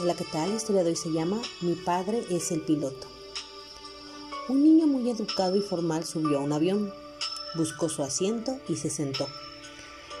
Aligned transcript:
Hola, 0.00 0.14
¿qué 0.14 0.22
tal? 0.22 0.50
La 0.50 0.54
historia 0.54 0.84
de 0.84 0.90
hoy 0.90 0.96
se 0.96 1.10
llama 1.10 1.42
Mi 1.60 1.74
padre 1.74 2.24
es 2.30 2.52
el 2.52 2.60
piloto. 2.60 3.08
Un 4.48 4.62
niño 4.62 4.86
muy 4.86 5.10
educado 5.10 5.56
y 5.56 5.60
formal 5.60 6.04
subió 6.04 6.38
a 6.38 6.40
un 6.40 6.52
avión, 6.52 6.94
buscó 7.56 7.88
su 7.88 8.04
asiento 8.04 8.60
y 8.68 8.76
se 8.76 8.90
sentó. 8.90 9.26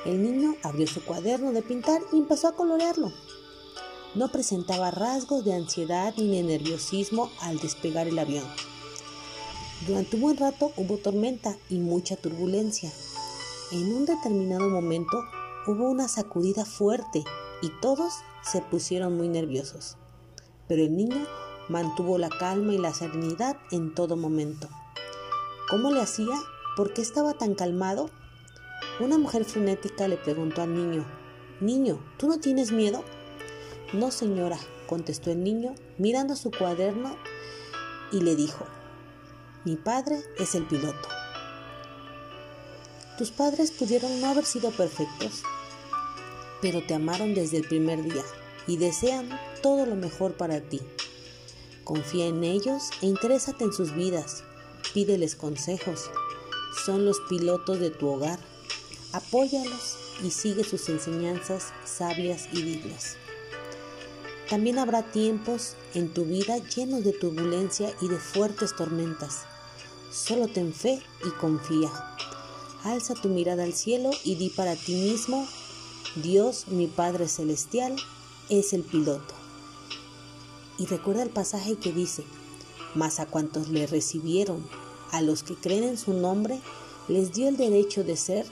El 0.04 0.20
niño 0.20 0.56
abrió 0.64 0.88
su 0.88 1.04
cuaderno 1.04 1.52
de 1.52 1.62
pintar 1.62 2.02
y 2.12 2.16
empezó 2.16 2.48
a 2.48 2.56
colorearlo. 2.56 3.12
No 4.16 4.32
presentaba 4.32 4.90
rasgos 4.90 5.44
de 5.44 5.54
ansiedad 5.54 6.12
ni 6.16 6.28
de 6.28 6.42
nerviosismo 6.42 7.30
al 7.40 7.60
despegar 7.60 8.08
el 8.08 8.18
avión. 8.18 8.46
Durante 9.86 10.16
un 10.16 10.22
buen 10.22 10.38
rato 10.38 10.72
hubo 10.76 10.96
tormenta 10.96 11.56
y 11.68 11.78
mucha 11.78 12.16
turbulencia. 12.16 12.92
En 13.70 13.94
un 13.94 14.06
determinado 14.06 14.68
momento 14.68 15.22
hubo 15.68 15.88
una 15.88 16.08
sacudida 16.08 16.64
fuerte 16.64 17.22
y 17.62 17.70
todos 17.80 18.12
se 18.42 18.60
pusieron 18.60 19.16
muy 19.16 19.28
nerviosos. 19.28 19.96
Pero 20.68 20.82
el 20.82 20.96
niño 20.96 21.26
mantuvo 21.68 22.18
la 22.18 22.28
calma 22.28 22.72
y 22.72 22.78
la 22.78 22.94
serenidad 22.94 23.56
en 23.70 23.94
todo 23.94 24.16
momento. 24.16 24.68
¿Cómo 25.68 25.90
le 25.90 26.00
hacía? 26.00 26.34
¿Por 26.76 26.92
qué 26.92 27.02
estaba 27.02 27.34
tan 27.34 27.54
calmado? 27.54 28.10
Una 29.00 29.18
mujer 29.18 29.44
frenética 29.44 30.08
le 30.08 30.16
preguntó 30.16 30.62
al 30.62 30.74
niño, 30.74 31.04
Niño, 31.60 31.98
¿tú 32.18 32.28
no 32.28 32.38
tienes 32.38 32.70
miedo? 32.70 33.02
No, 33.92 34.10
señora, 34.10 34.58
contestó 34.86 35.30
el 35.32 35.42
niño, 35.42 35.74
mirando 35.98 36.36
su 36.36 36.50
cuaderno 36.50 37.16
y 38.12 38.20
le 38.20 38.36
dijo, 38.36 38.64
Mi 39.64 39.76
padre 39.76 40.22
es 40.38 40.54
el 40.54 40.66
piloto. 40.66 41.08
Tus 43.18 43.32
padres 43.32 43.72
pudieron 43.72 44.20
no 44.20 44.28
haber 44.28 44.44
sido 44.44 44.70
perfectos, 44.70 45.42
pero 46.60 46.82
te 46.84 46.94
amaron 46.94 47.34
desde 47.34 47.58
el 47.58 47.64
primer 47.64 48.02
día 48.02 48.24
y 48.66 48.76
desean 48.76 49.28
todo 49.62 49.86
lo 49.86 49.96
mejor 49.96 50.34
para 50.34 50.60
ti. 50.60 50.80
Confía 51.84 52.26
en 52.26 52.44
ellos 52.44 52.90
e 53.00 53.06
interésate 53.06 53.64
en 53.64 53.72
sus 53.72 53.94
vidas. 53.94 54.44
Pídeles 54.92 55.34
consejos. 55.34 56.10
Son 56.84 57.04
los 57.04 57.18
pilotos 57.28 57.80
de 57.80 57.90
tu 57.90 58.08
hogar. 58.08 58.38
Apóyalos 59.12 59.96
y 60.22 60.30
sigue 60.30 60.64
sus 60.64 60.88
enseñanzas 60.88 61.72
sabias 61.84 62.48
y 62.52 62.62
dignas. 62.62 63.16
También 64.50 64.78
habrá 64.78 65.02
tiempos 65.02 65.74
en 65.94 66.12
tu 66.12 66.24
vida 66.24 66.58
llenos 66.58 67.04
de 67.04 67.12
turbulencia 67.12 67.92
y 68.00 68.08
de 68.08 68.18
fuertes 68.18 68.74
tormentas. 68.76 69.44
Solo 70.10 70.48
ten 70.48 70.72
fe 70.72 71.02
y 71.26 71.30
confía. 71.38 71.90
Alza 72.84 73.14
tu 73.14 73.28
mirada 73.28 73.64
al 73.64 73.74
cielo 73.74 74.10
y 74.24 74.36
di 74.36 74.50
para 74.50 74.74
ti 74.74 74.94
mismo 74.94 75.46
Dios, 76.16 76.68
mi 76.68 76.86
Padre 76.86 77.28
Celestial, 77.28 77.96
es 78.48 78.72
el 78.72 78.82
piloto. 78.82 79.34
Y 80.78 80.86
recuerda 80.86 81.22
el 81.22 81.30
pasaje 81.30 81.76
que 81.76 81.92
dice, 81.92 82.24
mas 82.94 83.20
a 83.20 83.26
cuantos 83.26 83.68
le 83.68 83.86
recibieron, 83.86 84.66
a 85.10 85.22
los 85.22 85.42
que 85.42 85.54
creen 85.54 85.84
en 85.84 85.98
su 85.98 86.12
nombre, 86.12 86.60
les 87.08 87.32
dio 87.32 87.48
el 87.48 87.56
derecho 87.56 88.04
de 88.04 88.16
ser 88.16 88.46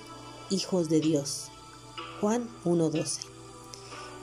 hijos 0.51 0.89
de 0.89 1.01
Dios. 1.01 1.49
Juan 2.21 2.49
1.12. 2.65 3.21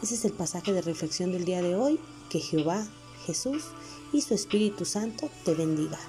Ese 0.01 0.15
es 0.15 0.25
el 0.25 0.33
pasaje 0.33 0.73
de 0.73 0.81
reflexión 0.81 1.31
del 1.31 1.45
día 1.45 1.61
de 1.61 1.75
hoy. 1.75 1.99
Que 2.29 2.39
Jehová, 2.39 2.87
Jesús 3.25 3.63
y 4.11 4.21
su 4.21 4.33
Espíritu 4.33 4.85
Santo 4.85 5.29
te 5.45 5.53
bendiga. 5.53 5.99